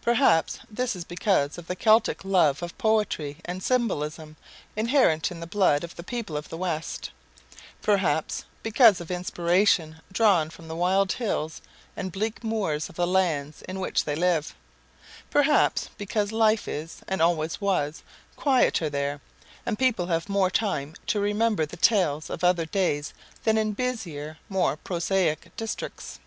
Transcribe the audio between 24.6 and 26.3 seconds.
prosaic, districts.